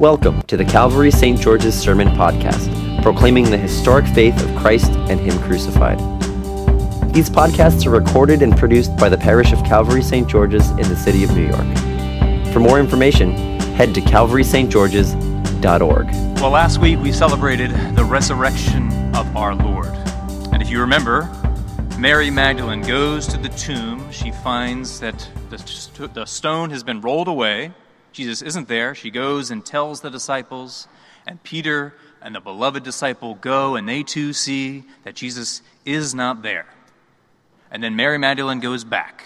Welcome 0.00 0.42
to 0.44 0.56
the 0.56 0.64
Calvary 0.64 1.10
St. 1.10 1.38
George's 1.38 1.78
Sermon 1.78 2.08
Podcast, 2.08 3.02
proclaiming 3.02 3.50
the 3.50 3.58
historic 3.58 4.06
faith 4.06 4.42
of 4.42 4.56
Christ 4.56 4.90
and 5.10 5.20
Him 5.20 5.38
crucified. 5.42 5.98
These 7.12 7.28
podcasts 7.28 7.84
are 7.84 7.90
recorded 7.90 8.40
and 8.40 8.56
produced 8.56 8.96
by 8.96 9.10
the 9.10 9.18
parish 9.18 9.52
of 9.52 9.62
Calvary 9.62 10.00
St. 10.00 10.26
George's 10.26 10.70
in 10.70 10.88
the 10.88 10.96
city 10.96 11.22
of 11.22 11.36
New 11.36 11.46
York. 11.46 11.66
For 12.50 12.60
more 12.60 12.80
information, 12.80 13.32
head 13.74 13.94
to 13.94 14.00
calvarystgeorges.org. 14.00 16.06
Well, 16.40 16.50
last 16.50 16.78
week 16.78 16.98
we 17.00 17.12
celebrated 17.12 17.70
the 17.94 18.04
resurrection 18.04 18.90
of 19.14 19.36
our 19.36 19.54
Lord. 19.54 19.92
And 20.50 20.62
if 20.62 20.70
you 20.70 20.80
remember, 20.80 21.28
Mary 21.98 22.30
Magdalene 22.30 22.80
goes 22.80 23.26
to 23.26 23.36
the 23.36 23.50
tomb. 23.50 24.10
She 24.10 24.30
finds 24.30 24.98
that 25.00 25.28
the, 25.50 26.08
the 26.14 26.24
stone 26.24 26.70
has 26.70 26.82
been 26.82 27.02
rolled 27.02 27.28
away 27.28 27.72
Jesus 28.12 28.42
isn't 28.42 28.68
there. 28.68 28.94
She 28.94 29.10
goes 29.10 29.50
and 29.50 29.64
tells 29.64 30.00
the 30.00 30.10
disciples, 30.10 30.88
and 31.26 31.42
Peter 31.42 31.94
and 32.20 32.34
the 32.34 32.40
beloved 32.40 32.82
disciple 32.82 33.34
go, 33.34 33.76
and 33.76 33.88
they 33.88 34.02
too 34.02 34.32
see 34.32 34.84
that 35.04 35.14
Jesus 35.14 35.62
is 35.84 36.14
not 36.14 36.42
there. 36.42 36.66
And 37.70 37.82
then 37.82 37.96
Mary 37.96 38.18
Magdalene 38.18 38.60
goes 38.60 38.84
back. 38.84 39.24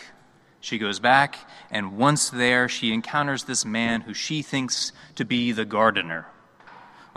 She 0.60 0.78
goes 0.78 0.98
back, 0.98 1.38
and 1.70 1.96
once 1.96 2.30
there, 2.30 2.68
she 2.68 2.92
encounters 2.92 3.44
this 3.44 3.64
man 3.64 4.02
who 4.02 4.14
she 4.14 4.42
thinks 4.42 4.92
to 5.14 5.24
be 5.24 5.52
the 5.52 5.64
gardener. 5.64 6.26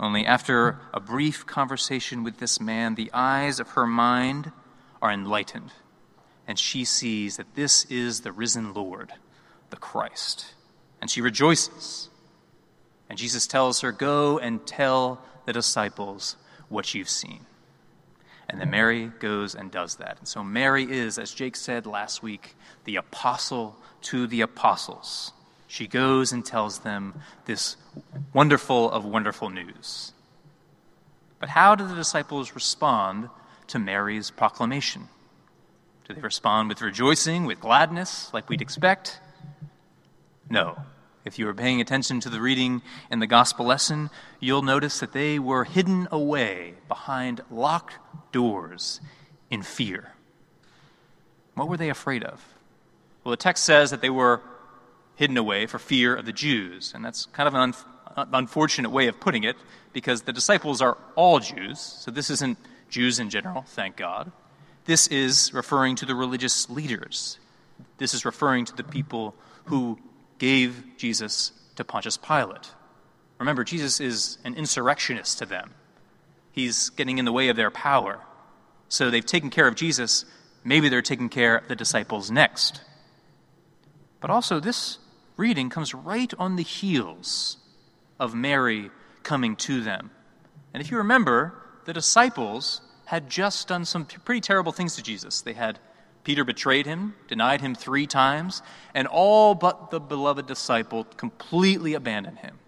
Only 0.00 0.26
after 0.26 0.80
a 0.92 1.00
brief 1.00 1.46
conversation 1.46 2.22
with 2.24 2.38
this 2.38 2.60
man, 2.60 2.94
the 2.94 3.10
eyes 3.12 3.58
of 3.58 3.70
her 3.70 3.86
mind 3.86 4.52
are 5.00 5.12
enlightened, 5.12 5.72
and 6.46 6.58
she 6.58 6.84
sees 6.84 7.36
that 7.36 7.54
this 7.54 7.84
is 7.86 8.20
the 8.20 8.32
risen 8.32 8.74
Lord, 8.74 9.12
the 9.70 9.76
Christ 9.76 10.54
and 11.00 11.10
she 11.10 11.20
rejoices. 11.20 12.08
And 13.08 13.18
Jesus 13.18 13.46
tells 13.46 13.80
her, 13.80 13.92
Go 13.92 14.38
and 14.38 14.66
tell 14.66 15.22
the 15.46 15.52
disciples 15.52 16.36
what 16.68 16.94
you've 16.94 17.08
seen. 17.08 17.46
And 18.48 18.60
then 18.60 18.70
Mary 18.70 19.10
goes 19.18 19.54
and 19.54 19.70
does 19.70 19.96
that. 19.96 20.18
And 20.18 20.26
so 20.26 20.42
Mary 20.42 20.84
is, 20.90 21.18
as 21.18 21.32
Jake 21.32 21.56
said 21.56 21.86
last 21.86 22.22
week, 22.22 22.56
the 22.84 22.96
apostle 22.96 23.76
to 24.02 24.26
the 24.26 24.40
apostles. 24.40 25.32
She 25.66 25.86
goes 25.86 26.32
and 26.32 26.44
tells 26.44 26.78
them 26.78 27.20
this 27.44 27.76
wonderful 28.32 28.90
of 28.90 29.04
wonderful 29.04 29.50
news. 29.50 30.12
But 31.38 31.50
how 31.50 31.74
do 31.74 31.86
the 31.86 31.94
disciples 31.94 32.54
respond 32.54 33.28
to 33.68 33.78
Mary's 33.78 34.30
proclamation? 34.30 35.08
Do 36.06 36.14
they 36.14 36.22
respond 36.22 36.70
with 36.70 36.80
rejoicing, 36.80 37.44
with 37.44 37.60
gladness, 37.60 38.32
like 38.32 38.48
we'd 38.48 38.62
expect? 38.62 39.20
No. 40.50 40.78
If 41.24 41.38
you 41.38 41.46
were 41.46 41.54
paying 41.54 41.80
attention 41.80 42.20
to 42.20 42.30
the 42.30 42.40
reading 42.40 42.80
in 43.10 43.18
the 43.18 43.26
gospel 43.26 43.66
lesson, 43.66 44.08
you'll 44.40 44.62
notice 44.62 45.00
that 45.00 45.12
they 45.12 45.38
were 45.38 45.64
hidden 45.64 46.08
away 46.10 46.74
behind 46.88 47.42
locked 47.50 47.96
doors 48.32 49.00
in 49.50 49.62
fear. 49.62 50.12
What 51.54 51.68
were 51.68 51.76
they 51.76 51.90
afraid 51.90 52.24
of? 52.24 52.42
Well, 53.24 53.32
the 53.32 53.36
text 53.36 53.64
says 53.64 53.90
that 53.90 54.00
they 54.00 54.10
were 54.10 54.40
hidden 55.16 55.36
away 55.36 55.66
for 55.66 55.78
fear 55.78 56.14
of 56.14 56.24
the 56.24 56.32
Jews, 56.32 56.92
and 56.94 57.04
that's 57.04 57.26
kind 57.26 57.46
of 57.46 57.54
an 57.54 57.74
un- 58.16 58.28
unfortunate 58.32 58.90
way 58.90 59.08
of 59.08 59.20
putting 59.20 59.44
it 59.44 59.56
because 59.92 60.22
the 60.22 60.32
disciples 60.32 60.80
are 60.80 60.96
all 61.16 61.40
Jews, 61.40 61.80
so 61.80 62.10
this 62.10 62.30
isn't 62.30 62.56
Jews 62.88 63.18
in 63.18 63.28
general, 63.28 63.62
thank 63.62 63.96
God. 63.96 64.32
This 64.84 65.08
is 65.08 65.52
referring 65.52 65.96
to 65.96 66.06
the 66.06 66.14
religious 66.14 66.70
leaders. 66.70 67.38
This 67.98 68.14
is 68.14 68.24
referring 68.24 68.64
to 68.66 68.76
the 68.76 68.84
people 68.84 69.34
who 69.64 69.98
gave 70.38 70.84
Jesus 70.96 71.52
to 71.76 71.84
Pontius 71.84 72.16
Pilate. 72.16 72.70
Remember, 73.38 73.64
Jesus 73.64 74.00
is 74.00 74.38
an 74.44 74.54
insurrectionist 74.54 75.38
to 75.38 75.46
them. 75.46 75.74
He's 76.52 76.90
getting 76.90 77.18
in 77.18 77.24
the 77.24 77.32
way 77.32 77.48
of 77.48 77.56
their 77.56 77.70
power. 77.70 78.20
So 78.88 79.10
they've 79.10 79.24
taken 79.24 79.50
care 79.50 79.68
of 79.68 79.76
Jesus. 79.76 80.24
Maybe 80.64 80.88
they're 80.88 81.02
taking 81.02 81.28
care 81.28 81.58
of 81.58 81.68
the 81.68 81.76
disciples 81.76 82.30
next. 82.30 82.80
But 84.20 84.30
also, 84.30 84.58
this 84.58 84.98
reading 85.36 85.70
comes 85.70 85.94
right 85.94 86.32
on 86.38 86.56
the 86.56 86.64
heels 86.64 87.58
of 88.18 88.34
Mary 88.34 88.90
coming 89.22 89.54
to 89.56 89.80
them. 89.80 90.10
And 90.74 90.82
if 90.82 90.90
you 90.90 90.98
remember, 90.98 91.54
the 91.84 91.92
disciples 91.92 92.80
had 93.04 93.30
just 93.30 93.68
done 93.68 93.84
some 93.84 94.04
pretty 94.04 94.40
terrible 94.40 94.72
things 94.72 94.96
to 94.96 95.02
Jesus. 95.02 95.40
They 95.40 95.52
had 95.52 95.78
Peter 96.28 96.44
betrayed 96.44 96.84
him, 96.84 97.14
denied 97.26 97.62
him 97.62 97.74
three 97.74 98.06
times, 98.06 98.60
and 98.92 99.08
all 99.08 99.54
but 99.54 99.90
the 99.90 99.98
beloved 99.98 100.44
disciple 100.44 101.04
completely 101.04 101.94
abandoned 101.94 102.40
him. 102.40 102.58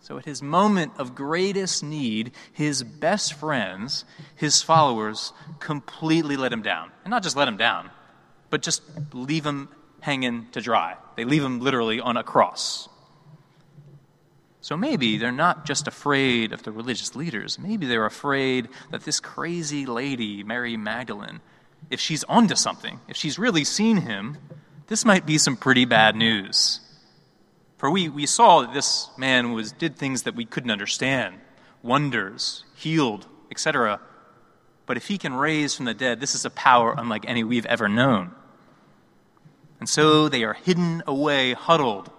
So, 0.00 0.16
at 0.16 0.24
his 0.24 0.42
moment 0.42 0.92
of 0.96 1.14
greatest 1.14 1.84
need, 1.84 2.32
his 2.50 2.82
best 2.82 3.34
friends, 3.34 4.06
his 4.34 4.62
followers, 4.62 5.34
completely 5.58 6.38
let 6.38 6.54
him 6.54 6.62
down. 6.62 6.90
And 7.04 7.10
not 7.10 7.22
just 7.22 7.36
let 7.36 7.48
him 7.48 7.58
down, 7.58 7.90
but 8.48 8.62
just 8.62 8.80
leave 9.12 9.44
him 9.44 9.68
hanging 10.00 10.48
to 10.52 10.62
dry. 10.62 10.96
They 11.16 11.26
leave 11.26 11.44
him 11.44 11.60
literally 11.60 12.00
on 12.00 12.16
a 12.16 12.24
cross. 12.24 12.88
So 14.62 14.74
maybe 14.74 15.18
they're 15.18 15.32
not 15.32 15.66
just 15.66 15.86
afraid 15.86 16.54
of 16.54 16.62
the 16.62 16.72
religious 16.72 17.14
leaders. 17.14 17.58
Maybe 17.58 17.84
they're 17.84 18.06
afraid 18.06 18.70
that 18.90 19.02
this 19.02 19.20
crazy 19.20 19.84
lady, 19.84 20.42
Mary 20.42 20.78
Magdalene, 20.78 21.42
if 21.88 22.00
she's 22.00 22.24
onto 22.24 22.56
something, 22.56 23.00
if 23.08 23.16
she's 23.16 23.38
really 23.38 23.64
seen 23.64 23.98
him, 23.98 24.38
this 24.86 25.04
might 25.04 25.24
be 25.24 25.38
some 25.38 25.56
pretty 25.56 25.84
bad 25.84 26.16
news. 26.16 26.80
For 27.78 27.90
we, 27.90 28.08
we 28.08 28.26
saw 28.26 28.62
that 28.62 28.74
this 28.74 29.08
man 29.16 29.52
was, 29.52 29.72
did 29.72 29.96
things 29.96 30.24
that 30.24 30.34
we 30.34 30.44
couldn't 30.44 30.70
understand 30.70 31.36
wonders, 31.82 32.64
healed, 32.74 33.26
etc. 33.50 34.00
But 34.86 34.96
if 34.96 35.06
he 35.06 35.16
can 35.16 35.32
raise 35.32 35.74
from 35.74 35.86
the 35.86 35.94
dead, 35.94 36.20
this 36.20 36.34
is 36.34 36.44
a 36.44 36.50
power 36.50 36.94
unlike 36.96 37.24
any 37.26 37.42
we've 37.42 37.66
ever 37.66 37.88
known. 37.88 38.32
And 39.78 39.88
so 39.88 40.28
they 40.28 40.44
are 40.44 40.52
hidden 40.52 41.02
away, 41.06 41.54
huddled 41.54 42.10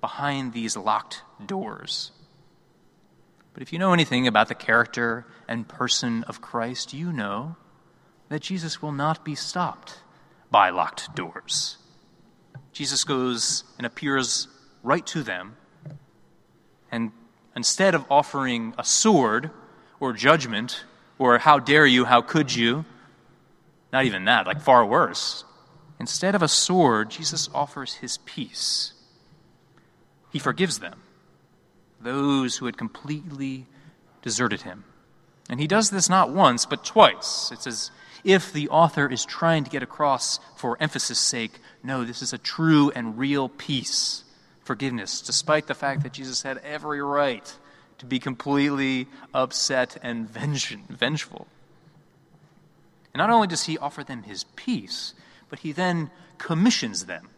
behind 0.00 0.52
these 0.52 0.76
locked 0.76 1.22
doors. 1.44 2.12
But 3.52 3.62
if 3.62 3.72
you 3.72 3.78
know 3.78 3.92
anything 3.92 4.26
about 4.26 4.48
the 4.48 4.54
character 4.54 5.26
and 5.48 5.68
person 5.68 6.24
of 6.24 6.40
Christ, 6.40 6.94
you 6.94 7.12
know 7.12 7.56
that 8.28 8.42
Jesus 8.42 8.82
will 8.82 8.92
not 8.92 9.24
be 9.24 9.34
stopped 9.34 10.00
by 10.50 10.70
locked 10.70 11.14
doors. 11.14 11.78
Jesus 12.72 13.04
goes 13.04 13.64
and 13.78 13.86
appears 13.86 14.48
right 14.82 15.06
to 15.06 15.22
them, 15.22 15.56
and 16.90 17.12
instead 17.54 17.94
of 17.94 18.04
offering 18.10 18.74
a 18.78 18.84
sword 18.84 19.50
or 19.98 20.12
judgment 20.12 20.84
or 21.18 21.38
how 21.38 21.58
dare 21.58 21.86
you, 21.86 22.04
how 22.04 22.20
could 22.20 22.54
you, 22.54 22.84
not 23.92 24.04
even 24.04 24.24
that, 24.26 24.46
like 24.46 24.60
far 24.60 24.84
worse, 24.84 25.44
instead 25.98 26.34
of 26.34 26.42
a 26.42 26.48
sword, 26.48 27.10
Jesus 27.10 27.48
offers 27.54 27.94
his 27.94 28.18
peace. 28.18 28.92
He 30.30 30.38
forgives 30.38 30.80
them, 30.80 31.00
those 32.00 32.58
who 32.58 32.66
had 32.66 32.76
completely 32.76 33.66
deserted 34.20 34.62
him. 34.62 34.84
And 35.48 35.60
he 35.60 35.66
does 35.66 35.90
this 35.90 36.08
not 36.08 36.30
once, 36.30 36.66
but 36.66 36.84
twice. 36.84 37.50
It's 37.52 37.66
as 37.66 37.90
if 38.24 38.52
the 38.52 38.68
author 38.68 39.06
is 39.08 39.24
trying 39.24 39.64
to 39.64 39.70
get 39.70 39.82
across, 39.82 40.40
for 40.56 40.76
emphasis' 40.80 41.18
sake, 41.18 41.60
no, 41.82 42.04
this 42.04 42.22
is 42.22 42.32
a 42.32 42.38
true 42.38 42.90
and 42.90 43.16
real 43.16 43.48
peace, 43.48 44.24
forgiveness, 44.64 45.20
despite 45.20 45.68
the 45.68 45.74
fact 45.74 46.02
that 46.02 46.12
Jesus 46.12 46.42
had 46.42 46.58
every 46.58 47.00
right 47.00 47.54
to 47.98 48.06
be 48.06 48.18
completely 48.18 49.06
upset 49.32 49.96
and 50.02 50.28
vengeful. 50.88 51.46
And 53.14 53.18
not 53.18 53.30
only 53.30 53.46
does 53.46 53.64
he 53.64 53.78
offer 53.78 54.02
them 54.02 54.24
his 54.24 54.44
peace, 54.56 55.14
but 55.48 55.60
he 55.60 55.72
then 55.72 56.10
commissions 56.38 57.06
them 57.06 57.28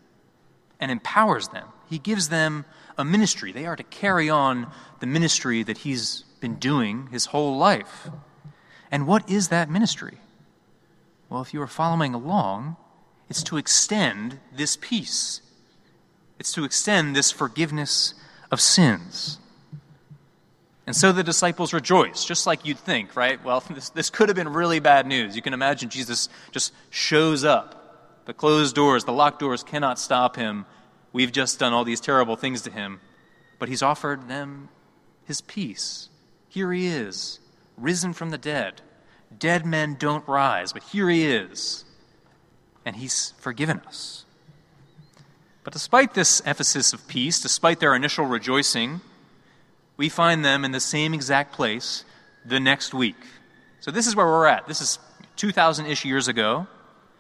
and 0.80 0.90
empowers 0.90 1.48
them. 1.48 1.68
He 1.88 1.98
gives 1.98 2.30
them 2.30 2.64
a 2.96 3.04
ministry. 3.04 3.52
They 3.52 3.66
are 3.66 3.76
to 3.76 3.84
carry 3.84 4.30
on 4.30 4.70
the 5.00 5.06
ministry 5.06 5.62
that 5.62 5.78
he's 5.78 6.24
been 6.40 6.54
doing 6.54 7.08
his 7.10 7.26
whole 7.26 7.56
life. 7.56 8.08
And 8.90 9.06
what 9.06 9.28
is 9.28 9.48
that 9.48 9.68
ministry? 9.68 10.18
Well, 11.28 11.42
if 11.42 11.52
you 11.52 11.60
are 11.60 11.66
following 11.66 12.14
along, 12.14 12.76
it's 13.28 13.42
to 13.44 13.58
extend 13.58 14.40
this 14.52 14.76
peace, 14.80 15.42
it's 16.38 16.52
to 16.52 16.64
extend 16.64 17.14
this 17.14 17.30
forgiveness 17.30 18.14
of 18.50 18.60
sins. 18.60 19.38
And 20.86 20.96
so 20.96 21.12
the 21.12 21.22
disciples 21.22 21.74
rejoice, 21.74 22.24
just 22.24 22.46
like 22.46 22.64
you'd 22.64 22.78
think, 22.78 23.14
right? 23.14 23.44
Well, 23.44 23.62
this, 23.70 23.90
this 23.90 24.08
could 24.08 24.30
have 24.30 24.36
been 24.36 24.48
really 24.48 24.80
bad 24.80 25.06
news. 25.06 25.36
You 25.36 25.42
can 25.42 25.52
imagine 25.52 25.90
Jesus 25.90 26.30
just 26.50 26.72
shows 26.88 27.44
up. 27.44 28.24
The 28.24 28.32
closed 28.32 28.74
doors, 28.74 29.04
the 29.04 29.12
locked 29.12 29.38
doors 29.38 29.62
cannot 29.62 29.98
stop 29.98 30.36
him. 30.36 30.64
We've 31.12 31.32
just 31.32 31.58
done 31.58 31.74
all 31.74 31.84
these 31.84 32.00
terrible 32.00 32.36
things 32.36 32.62
to 32.62 32.70
him. 32.70 33.00
But 33.58 33.68
he's 33.68 33.82
offered 33.82 34.28
them 34.28 34.70
his 35.26 35.42
peace. 35.42 36.08
Here 36.48 36.72
he 36.72 36.86
is, 36.86 37.40
risen 37.76 38.12
from 38.12 38.30
the 38.30 38.38
dead. 38.38 38.80
Dead 39.38 39.66
men 39.66 39.96
don't 39.98 40.26
rise, 40.26 40.72
but 40.72 40.82
here 40.82 41.08
he 41.08 41.26
is, 41.26 41.84
and 42.84 42.96
he's 42.96 43.34
forgiven 43.38 43.80
us. 43.86 44.24
But 45.64 45.74
despite 45.74 46.14
this 46.14 46.40
emphasis 46.46 46.94
of 46.94 47.06
peace, 47.08 47.40
despite 47.40 47.78
their 47.78 47.94
initial 47.94 48.24
rejoicing, 48.24 49.02
we 49.98 50.08
find 50.08 50.42
them 50.42 50.64
in 50.64 50.72
the 50.72 50.80
same 50.80 51.12
exact 51.12 51.52
place 51.52 52.04
the 52.46 52.58
next 52.58 52.94
week. 52.94 53.16
So 53.80 53.90
this 53.90 54.06
is 54.06 54.16
where 54.16 54.26
we're 54.26 54.46
at. 54.46 54.66
This 54.66 54.80
is 54.80 54.98
2,000 55.36 55.86
ish 55.86 56.04
years 56.04 56.26
ago. 56.26 56.66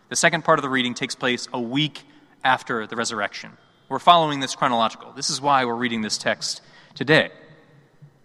The 0.08 0.16
second 0.16 0.44
part 0.44 0.58
of 0.58 0.62
the 0.62 0.70
reading 0.70 0.94
takes 0.94 1.14
place 1.14 1.46
a 1.52 1.60
week 1.60 2.04
after 2.42 2.86
the 2.86 2.96
resurrection. 2.96 3.52
We're 3.90 3.98
following 3.98 4.40
this 4.40 4.54
chronological. 4.54 5.12
This 5.12 5.28
is 5.28 5.40
why 5.40 5.64
we're 5.64 5.74
reading 5.74 6.00
this 6.00 6.16
text 6.16 6.62
today. 6.94 7.30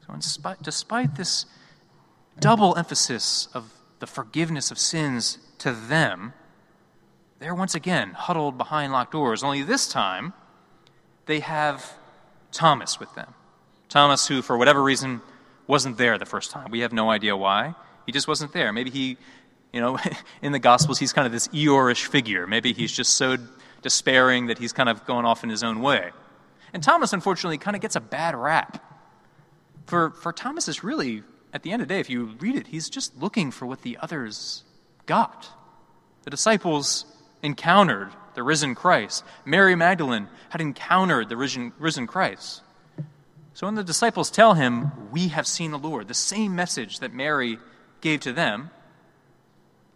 So, 0.05 0.15
spite, 0.19 0.61
despite 0.61 1.15
this 1.15 1.45
double 2.39 2.75
emphasis 2.77 3.47
of 3.53 3.71
the 3.99 4.07
forgiveness 4.07 4.71
of 4.71 4.77
sins 4.77 5.37
to 5.59 5.71
them, 5.71 6.33
they're 7.39 7.55
once 7.55 7.75
again 7.75 8.11
huddled 8.11 8.57
behind 8.57 8.91
locked 8.91 9.11
doors. 9.11 9.43
Only 9.43 9.63
this 9.63 9.87
time, 9.87 10.33
they 11.25 11.39
have 11.39 11.93
Thomas 12.51 12.99
with 12.99 13.13
them. 13.15 13.33
Thomas, 13.89 14.27
who, 14.27 14.41
for 14.41 14.57
whatever 14.57 14.81
reason, 14.81 15.21
wasn't 15.67 15.97
there 15.97 16.17
the 16.17 16.25
first 16.25 16.51
time. 16.51 16.71
We 16.71 16.79
have 16.81 16.93
no 16.93 17.09
idea 17.09 17.35
why. 17.35 17.75
He 18.05 18.11
just 18.11 18.27
wasn't 18.27 18.53
there. 18.53 18.73
Maybe 18.73 18.89
he, 18.89 19.17
you 19.71 19.79
know, 19.79 19.97
in 20.41 20.51
the 20.51 20.59
Gospels, 20.59 20.99
he's 20.99 21.13
kind 21.13 21.25
of 21.25 21.31
this 21.31 21.47
Eeyore-ish 21.49 22.05
figure. 22.05 22.47
Maybe 22.47 22.73
he's 22.73 22.91
just 22.91 23.13
so 23.13 23.37
despairing 23.81 24.47
that 24.47 24.57
he's 24.57 24.73
kind 24.73 24.89
of 24.89 25.05
going 25.05 25.25
off 25.25 25.43
in 25.43 25.49
his 25.49 25.63
own 25.63 25.81
way. 25.81 26.11
And 26.73 26.81
Thomas, 26.81 27.13
unfortunately, 27.13 27.57
kind 27.57 27.75
of 27.75 27.81
gets 27.81 27.95
a 27.95 28.01
bad 28.01 28.35
rap. 28.35 28.83
For, 29.85 30.11
for 30.11 30.31
Thomas 30.31 30.67
is 30.67 30.83
really, 30.83 31.23
at 31.53 31.63
the 31.63 31.71
end 31.71 31.81
of 31.81 31.87
the 31.87 31.93
day, 31.93 31.99
if 31.99 32.09
you 32.09 32.35
read 32.39 32.55
it, 32.55 32.67
he's 32.67 32.89
just 32.89 33.17
looking 33.17 33.51
for 33.51 33.65
what 33.65 33.81
the 33.81 33.97
others 34.01 34.63
got. 35.05 35.49
The 36.23 36.29
disciples 36.29 37.05
encountered 37.41 38.11
the 38.35 38.43
risen 38.43 38.75
Christ. 38.75 39.23
Mary 39.45 39.75
Magdalene 39.75 40.27
had 40.49 40.61
encountered 40.61 41.29
the 41.29 41.37
risen, 41.37 41.73
risen 41.77 42.07
Christ. 42.07 42.61
So 43.53 43.67
when 43.67 43.75
the 43.75 43.83
disciples 43.83 44.31
tell 44.31 44.55
him, 44.55 45.11
We 45.11 45.27
have 45.27 45.45
seen 45.45 45.71
the 45.71 45.77
Lord, 45.77 46.07
the 46.07 46.13
same 46.13 46.55
message 46.55 46.99
that 46.99 47.13
Mary 47.13 47.59
gave 48.01 48.21
to 48.21 48.33
them, 48.33 48.71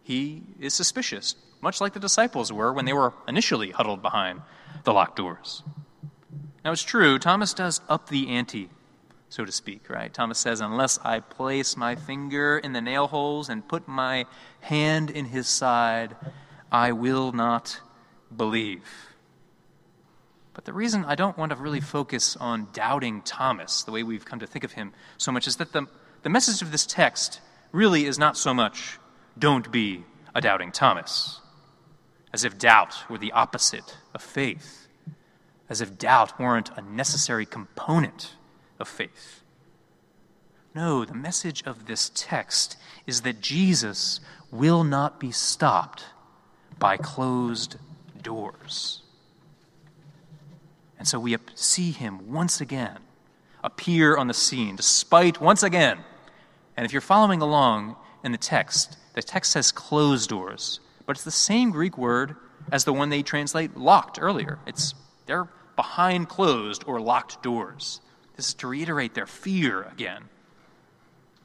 he 0.04 0.44
is 0.60 0.74
suspicious, 0.74 1.36
much 1.60 1.82
like 1.82 1.94
the 1.94 2.00
disciples 2.00 2.54
were 2.54 2.72
when 2.72 2.86
they 2.86 2.94
were 2.94 3.14
initially 3.28 3.72
huddled 3.72 4.02
behind 4.02 4.42
the 4.84 4.94
locked 4.94 5.18
doors. 5.18 5.64
Now 6.64 6.72
it's 6.72 6.84
true, 6.84 7.20
Thomas 7.20 7.54
does 7.54 7.82
up 7.90 8.08
the 8.08 8.30
ante, 8.30 8.70
so 9.30 9.44
to 9.44 9.52
speak, 9.52 9.90
right? 9.90 10.14
Thomas 10.14 10.40
says, 10.40 10.62
Unless 10.62 11.00
I 11.00 11.20
place 11.20 11.76
my 11.76 11.96
finger 11.96 12.58
in 12.58 12.74
the 12.74 12.82
nail 12.82 13.08
holes 13.08 13.50
and 13.50 13.68
put 13.68 13.88
my 13.88 14.26
hand 14.62 15.10
in 15.10 15.26
his 15.26 15.48
side, 15.48 16.16
I 16.72 16.94
will 16.94 17.32
not 17.32 17.82
believe. 18.36 18.84
But 20.54 20.66
the 20.66 20.74
reason 20.74 21.06
I 21.06 21.16
don't 21.16 21.38
want 21.38 21.52
to 21.52 21.58
really 21.58 21.82
focus 21.82 22.36
on 22.38 22.70
doubting 22.74 23.22
Thomas, 23.22 23.84
the 23.84 23.92
way 23.92 24.02
we've 24.02 24.26
come 24.26 24.40
to 24.40 24.48
think 24.48 24.64
of 24.64 24.72
him 24.72 24.94
so 25.18 25.32
much, 25.32 25.46
is 25.46 25.58
that 25.58 25.72
the, 25.72 25.86
the 26.24 26.30
message 26.30 26.62
of 26.62 26.72
this 26.72 26.86
text 26.86 27.42
really 27.72 28.06
is 28.06 28.18
not 28.18 28.38
so 28.38 28.54
much, 28.54 28.98
don't 29.38 29.72
be 29.72 30.04
a 30.34 30.42
doubting 30.42 30.72
Thomas, 30.72 31.42
as 32.34 32.44
if 32.44 32.58
doubt 32.58 33.10
were 33.10 33.18
the 33.18 33.34
opposite 33.34 33.98
of 34.16 34.22
faith, 34.22 34.88
as 35.70 35.82
if 35.82 35.98
doubt 35.98 36.40
weren't 36.40 36.72
a 36.76 36.82
necessary 36.82 37.46
component 37.46 38.34
of 38.80 38.88
faith. 38.88 39.42
No, 40.74 41.06
the 41.06 41.14
message 41.14 41.64
of 41.66 41.88
this 41.88 42.12
text 42.14 42.78
is 43.06 43.22
that 43.22 43.42
Jesus 43.42 44.20
will 44.52 44.84
not 44.84 45.20
be 45.20 45.32
stopped 45.32 46.06
by 46.78 46.98
closed 46.98 47.78
doors. 48.22 49.02
And 51.00 51.08
so 51.08 51.20
we 51.20 51.36
see 51.56 51.92
him 51.92 52.32
once 52.32 52.62
again 52.62 53.00
appear 53.64 54.16
on 54.18 54.28
the 54.28 54.34
scene, 54.34 54.76
despite 54.76 55.42
once 55.42 55.64
again. 55.64 56.00
And 56.76 56.86
if 56.86 56.92
you're 56.94 57.02
following 57.02 57.42
along 57.42 57.96
in 58.24 58.32
the 58.32 58.38
text, 58.38 58.98
the 59.14 59.24
text 59.24 59.52
says 59.52 59.72
closed 59.72 60.30
doors, 60.30 60.80
but 61.06 61.16
it's 61.16 61.26
the 61.26 61.32
same 61.32 61.72
Greek 61.72 61.98
word 61.98 62.36
as 62.72 62.84
the 62.84 62.94
one 62.94 63.10
they 63.10 63.24
translate 63.24 63.76
locked 63.76 64.20
earlier. 64.22 64.60
It's 64.68 64.94
they're 65.26 65.48
behind 65.76 66.30
closed 66.30 66.84
or 66.88 67.00
locked 67.00 67.42
doors. 67.44 68.02
This 68.38 68.50
is 68.50 68.54
to 68.56 68.68
reiterate 68.68 69.16
their 69.16 69.26
fear 69.26 69.84
again. 69.84 70.24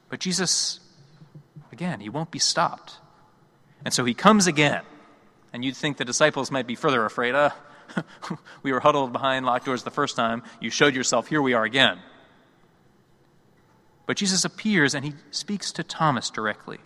But 0.09 0.19
Jesus, 0.19 0.79
again, 1.71 1.99
he 1.99 2.07
won't 2.07 2.29
be 2.29 2.39
stopped. 2.39 2.97
And 3.83 3.93
so 3.93 4.05
he 4.05 4.13
comes 4.13 4.45
again. 4.47 4.83
And 5.51 5.65
you'd 5.65 5.75
think 5.75 5.97
the 5.97 6.05
disciples 6.05 6.51
might 6.51 6.67
be 6.67 6.75
further 6.75 7.03
afraid. 7.03 7.33
Uh, 7.33 7.49
we 8.63 8.71
were 8.71 8.79
huddled 8.79 9.11
behind 9.11 9.45
locked 9.45 9.65
doors 9.65 9.83
the 9.83 9.91
first 9.91 10.15
time. 10.15 10.43
You 10.59 10.69
showed 10.69 10.95
yourself. 10.95 11.27
Here 11.27 11.41
we 11.41 11.53
are 11.53 11.63
again. 11.63 11.99
But 14.05 14.17
Jesus 14.17 14.45
appears 14.45 14.93
and 14.93 15.03
he 15.03 15.13
speaks 15.31 15.71
to 15.73 15.83
Thomas 15.83 16.29
directly. 16.29 16.79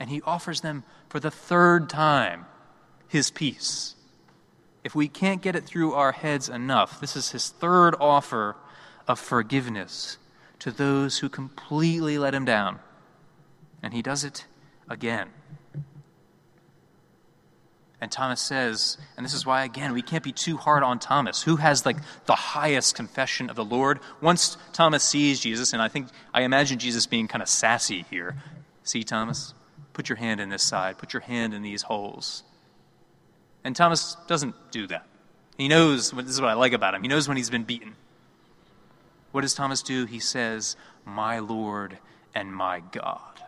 And 0.00 0.10
he 0.10 0.20
offers 0.22 0.62
them 0.62 0.82
for 1.08 1.20
the 1.20 1.30
third 1.30 1.88
time 1.88 2.46
his 3.06 3.30
peace. 3.30 3.94
If 4.82 4.96
we 4.96 5.06
can't 5.06 5.42
get 5.42 5.54
it 5.54 5.64
through 5.64 5.92
our 5.92 6.10
heads 6.10 6.48
enough, 6.48 7.00
this 7.00 7.14
is 7.14 7.30
his 7.30 7.50
third 7.50 7.94
offer 8.00 8.56
of 9.06 9.18
forgiveness 9.18 10.18
to 10.58 10.70
those 10.70 11.18
who 11.18 11.28
completely 11.28 12.18
let 12.18 12.34
him 12.34 12.44
down. 12.44 12.78
And 13.82 13.92
he 13.92 14.02
does 14.02 14.24
it 14.24 14.46
again. 14.88 15.28
And 18.00 18.10
Thomas 18.10 18.40
says, 18.40 18.98
and 19.16 19.24
this 19.24 19.32
is 19.32 19.46
why, 19.46 19.62
again, 19.62 19.92
we 19.92 20.02
can't 20.02 20.24
be 20.24 20.32
too 20.32 20.56
hard 20.56 20.82
on 20.82 20.98
Thomas, 20.98 21.42
who 21.42 21.54
has 21.56 21.86
like 21.86 21.98
the 22.26 22.34
highest 22.34 22.96
confession 22.96 23.48
of 23.48 23.54
the 23.54 23.64
Lord. 23.64 24.00
Once 24.20 24.56
Thomas 24.72 25.04
sees 25.04 25.38
Jesus, 25.38 25.72
and 25.72 25.80
I 25.80 25.86
think, 25.86 26.08
I 26.34 26.42
imagine 26.42 26.80
Jesus 26.80 27.06
being 27.06 27.28
kind 27.28 27.42
of 27.42 27.48
sassy 27.48 28.04
here. 28.10 28.36
See, 28.82 29.04
Thomas, 29.04 29.54
put 29.92 30.08
your 30.08 30.16
hand 30.16 30.40
in 30.40 30.48
this 30.48 30.64
side, 30.64 30.98
put 30.98 31.12
your 31.12 31.20
hand 31.20 31.54
in 31.54 31.62
these 31.62 31.82
holes. 31.82 32.42
And 33.62 33.76
Thomas 33.76 34.16
doesn't 34.26 34.56
do 34.72 34.88
that. 34.88 35.06
He 35.56 35.68
knows, 35.68 36.10
this 36.10 36.26
is 36.26 36.40
what 36.40 36.50
I 36.50 36.54
like 36.54 36.72
about 36.72 36.94
him, 36.94 37.02
he 37.02 37.08
knows 37.08 37.28
when 37.28 37.36
he's 37.36 37.50
been 37.50 37.62
beaten. 37.62 37.94
What 39.32 39.40
does 39.40 39.54
Thomas 39.54 39.82
do? 39.82 40.06
He 40.06 40.20
says, 40.20 40.76
My 41.04 41.38
Lord 41.38 41.98
and 42.34 42.54
my 42.54 42.80
God. 42.80 43.42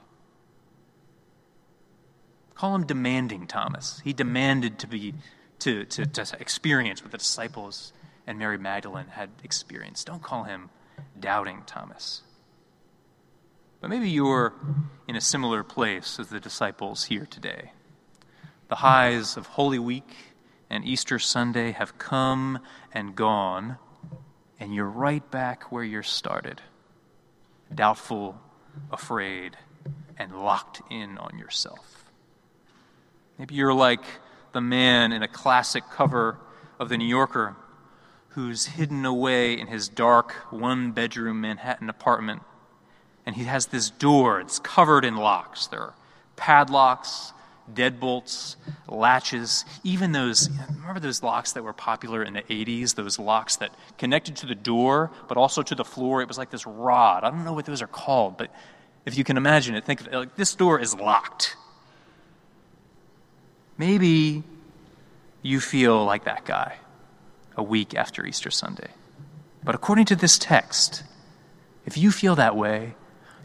Call 2.55 2.75
him 2.75 2.87
demanding 2.87 3.47
Thomas. 3.47 4.01
He 4.05 4.13
demanded 4.13 4.79
to 4.81 4.87
be 4.87 5.15
to, 5.61 5.85
to, 5.85 6.07
to 6.07 6.37
experience 6.41 7.03
what 7.03 7.11
the 7.11 7.19
disciples 7.19 7.93
and 8.27 8.39
Mary 8.39 8.59
Magdalene 8.59 9.07
had 9.09 9.31
experienced. 9.43 10.07
Don't 10.07 10.23
call 10.23 10.45
him 10.45 10.71
doubting 11.19 11.63
Thomas. 11.67 12.23
But 13.81 13.91
maybe 13.91 14.09
you're 14.09 14.55
in 15.07 15.17
a 15.17 15.21
similar 15.21 15.63
place 15.63 16.19
as 16.19 16.29
the 16.29 16.41
disciples 16.41 17.05
here 17.05 17.27
today. 17.27 17.73
The 18.69 18.77
highs 18.77 19.37
of 19.37 19.47
Holy 19.47 19.79
Week 19.79 20.09
and 20.71 20.85
Easter 20.85 21.19
Sunday 21.19 21.73
have 21.73 21.99
come 21.99 22.61
and 22.93 23.15
gone, 23.15 23.77
and 24.59 24.75
you're 24.75 24.89
right 24.89 25.29
back 25.31 25.73
where 25.73 25.85
you 25.85 26.03
started 26.03 26.61
doubtful, 27.75 28.41
afraid, 28.91 29.57
and 30.19 30.45
locked 30.45 30.81
in 30.91 31.19
on 31.19 31.39
yourself. 31.39 32.11
Maybe 33.39 33.55
you're 33.55 33.75
like 33.75 34.05
the 34.53 34.61
man 34.61 35.13
in 35.13 35.23
a 35.23 35.29
classic 35.29 35.85
cover 35.91 36.39
of 36.79 36.89
The 36.89 36.97
New 36.97 37.07
Yorker 37.07 37.57
who's 38.29 38.67
hidden 38.67 39.05
away 39.05 39.59
in 39.59 39.69
his 39.69 39.89
dark 39.89 40.33
one 40.51 40.91
bedroom 40.93 41.41
Manhattan 41.41 41.89
apartment. 41.89 42.43
And 43.27 43.37
he 43.37 43.45
has 43.45 43.67
this 43.67 43.91
door, 43.91 44.41
it's 44.41 44.59
covered 44.59 45.05
in 45.05 45.17
locks. 45.17 45.67
There 45.67 45.81
are 45.81 45.95
padlocks, 46.37 47.33
deadbolts, 47.73 48.57
latches, 48.89 49.65
even 49.83 50.13
those, 50.13 50.51
remember 50.77 51.01
those 51.01 51.23
locks 51.23 51.53
that 51.53 51.63
were 51.63 51.73
popular 51.73 52.23
in 52.23 52.35
the 52.35 52.43
80s? 52.43 52.95
Those 52.95 53.19
locks 53.19 53.57
that 53.57 53.75
connected 53.99 54.37
to 54.37 54.47
the 54.47 54.55
door, 54.55 55.11
but 55.29 55.37
also 55.37 55.63
to 55.63 55.75
the 55.75 55.85
floor. 55.85 56.21
It 56.21 56.29
was 56.29 56.39
like 56.39 56.51
this 56.51 56.67
rod. 56.67 57.25
I 57.25 57.31
don't 57.31 57.45
know 57.45 57.53
what 57.53 57.65
those 57.65 57.83
are 57.83 57.87
called, 57.87 58.37
but 58.37 58.51
if 59.07 59.17
you 59.17 59.25
can 59.25 59.37
imagine 59.37 59.75
it, 59.75 59.85
think 59.85 60.01
of 60.01 60.09
it 60.09 60.15
like 60.15 60.37
this 60.37 60.55
door 60.55 60.81
is 60.81 60.95
locked. 60.95 61.57
Maybe 63.77 64.43
you 65.43 65.61
feel 65.61 66.05
like 66.05 66.25
that 66.25 66.45
guy 66.45 66.77
a 67.57 67.63
week 67.63 67.95
after 67.95 68.25
Easter 68.27 68.51
Sunday. 68.51 68.89
But 69.63 69.75
according 69.75 70.07
to 70.07 70.17
this 70.17 70.39
text, 70.39 71.03
if 71.87 71.97
you 71.97 72.11
feel 72.11 72.37
that 72.37 72.57
way, 72.57 72.95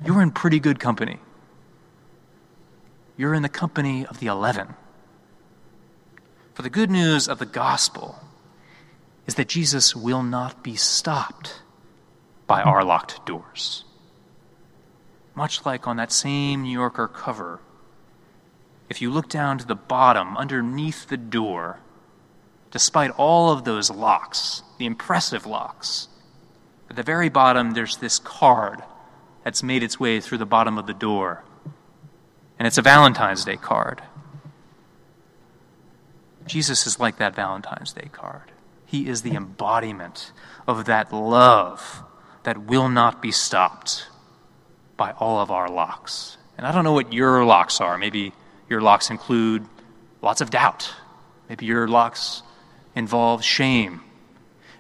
you're 0.06 0.22
in 0.22 0.32
pretty 0.32 0.60
good 0.60 0.80
company. 0.80 1.20
You're 3.20 3.34
in 3.34 3.42
the 3.42 3.50
company 3.50 4.06
of 4.06 4.22
the 4.22 4.28
eleven. 4.28 4.76
For 6.54 6.62
the 6.62 6.70
good 6.70 6.90
news 6.90 7.28
of 7.28 7.38
the 7.38 7.46
gospel 7.46 8.18
is 9.28 9.36
that 9.36 9.50
Jesus 9.50 9.94
will 9.94 10.24
not 10.24 10.64
be 10.64 10.78
stopped 10.78 11.62
by 12.48 12.62
our 12.62 12.82
locked 12.82 13.26
doors. 13.26 13.84
Much 15.36 15.66
like 15.66 15.86
on 15.86 15.98
that 15.98 16.14
same 16.14 16.64
New 16.64 16.72
Yorker 16.72 17.10
cover 17.10 17.60
if 18.90 19.02
you 19.02 19.12
look 19.12 19.28
down 19.28 19.58
to 19.58 19.68
the 19.68 19.76
bottom, 19.76 20.38
underneath 20.38 21.10
the 21.10 21.18
door, 21.18 21.82
despite 22.72 23.12
all 23.18 23.52
of 23.52 23.66
those 23.66 23.92
locks, 23.92 24.64
the 24.78 24.86
impressive 24.86 25.46
locks 25.46 26.08
at 26.90 26.96
the 26.96 27.04
very 27.04 27.28
bottom, 27.28 27.72
there's 27.72 27.98
this 27.98 28.18
card 28.18 28.82
that's 29.44 29.62
made 29.62 29.84
its 29.84 30.00
way 30.00 30.22
through 30.22 30.38
the 30.38 30.46
bottom 30.46 30.78
of 30.78 30.88
the 30.88 30.94
door. 30.94 31.44
And 32.60 32.68
it's 32.68 32.78
a 32.78 32.82
Valentine's 32.82 33.46
Day 33.46 33.56
card. 33.56 34.04
Jesus 36.46 36.86
is 36.86 37.00
like 37.00 37.18
that 37.18 37.34
Valentine's 37.34 37.94
Day 37.94 38.10
card. 38.12 38.51
He 38.86 39.08
is 39.08 39.22
the 39.22 39.32
embodiment 39.32 40.34
of 40.68 40.86
that 40.86 41.13
love 41.13 42.04
that 42.44 42.66
will 42.66 42.89
not 42.89 43.22
be 43.22 43.32
stopped 43.32 44.08
by 44.98 45.12
all 45.13 45.39
of 45.39 45.51
our 45.51 45.70
locks. 45.70 46.38
And 46.58 46.68
I 46.68 46.72
don't 46.72 46.84
know 46.84 46.92
what 46.92 47.13
your 47.13 47.46
locks 47.46 47.80
are. 47.80 47.98
Maybe 47.98 48.34
your 48.68 48.82
locks 48.82 49.10
include 49.10 49.66
lots 50.22 50.42
of 50.42 50.50
doubt. 50.50 50.94
Maybe 51.48 51.66
your 51.66 51.88
locks 51.88 52.44
involve 52.96 53.44
shame. 53.44 54.01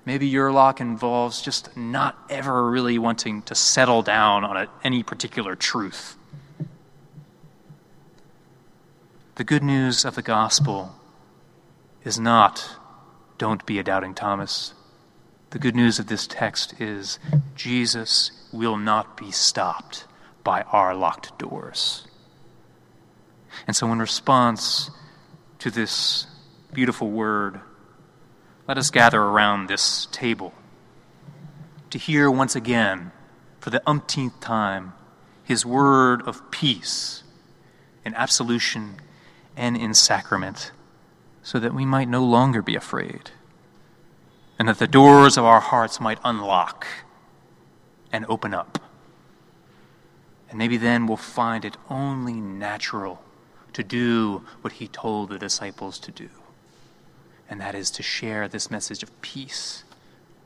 Maybe 0.05 0.27
your 0.27 0.51
lock 0.51 0.81
involves 0.81 1.41
just 1.41 1.77
not 1.77 2.17
ever 2.29 2.69
really 2.69 2.97
wanting 2.97 3.43
to 3.43 3.55
settle 3.55 4.01
down 4.01 4.43
on 4.43 4.57
a, 4.57 4.67
any 4.83 5.03
particular 5.03 5.55
truth. 5.55 6.17
The 9.39 9.45
good 9.45 9.63
news 9.63 10.03
of 10.03 10.15
the 10.15 10.21
gospel 10.21 10.93
is 12.03 12.19
not, 12.19 12.75
don't 13.37 13.65
be 13.65 13.79
a 13.79 13.83
doubting 13.83 14.13
Thomas. 14.13 14.73
The 15.51 15.59
good 15.59 15.77
news 15.77 15.97
of 15.97 16.07
this 16.07 16.27
text 16.27 16.81
is 16.81 17.19
Jesus 17.55 18.31
will 18.51 18.75
not 18.75 19.15
be 19.15 19.31
stopped 19.31 20.03
by 20.43 20.63
our 20.63 20.93
locked 20.93 21.39
doors. 21.39 22.05
And 23.65 23.77
so, 23.77 23.89
in 23.93 23.99
response 23.99 24.91
to 25.59 25.71
this 25.71 26.27
beautiful 26.73 27.09
word, 27.09 27.61
let 28.67 28.77
us 28.77 28.89
gather 28.91 29.21
around 29.21 29.67
this 29.67 30.09
table 30.11 30.53
to 31.91 31.97
hear 31.97 32.29
once 32.29 32.57
again, 32.57 33.13
for 33.61 33.69
the 33.69 33.81
umpteenth 33.87 34.41
time, 34.41 34.91
his 35.45 35.65
word 35.65 36.23
of 36.27 36.51
peace 36.51 37.23
and 38.03 38.13
absolution 38.17 38.97
and 39.59 39.77
in 39.77 39.93
sacrament, 39.93 40.71
so 41.43 41.59
that 41.59 41.73
we 41.73 41.85
might 41.85 42.07
no 42.07 42.23
longer 42.23 42.61
be 42.61 42.75
afraid, 42.75 43.29
and 44.57 44.67
that 44.67 44.79
the 44.79 44.87
doors 44.87 45.37
of 45.37 45.45
our 45.45 45.59
hearts 45.59 45.99
might 45.99 46.19
unlock 46.23 46.87
and 48.11 48.25
open 48.27 48.53
up. 48.53 48.79
And 50.49 50.57
maybe 50.57 50.77
then 50.77 51.05
we'll 51.05 51.17
find 51.17 51.63
it 51.63 51.77
only 51.89 52.33
natural 52.33 53.21
to 53.73 53.83
do 53.83 54.43
what 54.61 54.73
he 54.73 54.87
told 54.87 55.29
the 55.29 55.37
disciples 55.37 55.99
to 55.99 56.11
do 56.11 56.29
and 57.49 57.59
that 57.59 57.75
is 57.75 57.89
to 57.91 58.03
share 58.03 58.47
this 58.47 58.69
message 58.69 59.01
of 59.01 59.21
peace, 59.21 59.83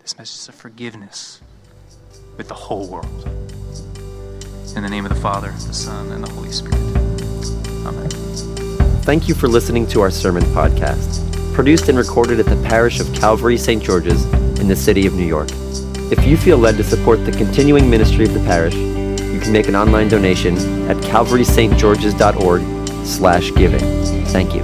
this 0.01 0.17
message 0.17 0.47
of 0.47 0.55
forgiveness 0.55 1.41
with 2.37 2.47
the 2.47 2.53
whole 2.53 2.87
world. 2.87 3.27
In 4.75 4.81
the 4.81 4.89
name 4.89 5.05
of 5.05 5.13
the 5.13 5.19
Father, 5.19 5.51
the 5.51 5.73
Son, 5.73 6.11
and 6.11 6.23
the 6.23 6.31
Holy 6.31 6.51
Spirit. 6.51 6.75
Amen. 7.85 8.72
Thank 9.03 9.27
you 9.27 9.35
for 9.35 9.49
listening 9.49 9.85
to 9.87 9.99
our 9.99 10.09
sermon 10.09 10.43
podcast, 10.43 11.19
produced 11.53 11.89
and 11.89 11.97
recorded 11.97 12.39
at 12.39 12.45
the 12.45 12.55
parish 12.69 13.01
of 13.01 13.13
Calvary 13.13 13.57
St. 13.57 13.83
George's 13.83 14.23
in 14.61 14.69
the 14.69 14.77
city 14.77 15.05
of 15.05 15.13
New 15.13 15.25
York. 15.25 15.49
If 16.09 16.25
you 16.25 16.37
feel 16.37 16.57
led 16.57 16.77
to 16.77 16.85
support 16.85 17.25
the 17.25 17.33
continuing 17.33 17.89
ministry 17.89 18.23
of 18.23 18.33
the 18.33 18.39
parish, 18.45 18.73
you 18.73 19.41
can 19.41 19.51
make 19.51 19.67
an 19.67 19.75
online 19.75 20.07
donation 20.07 20.55
at 20.89 20.95
calvarystgeorges.org 20.97 23.05
slash 23.05 23.51
giving. 23.55 23.81
Thank 24.27 24.55
you. 24.55 24.61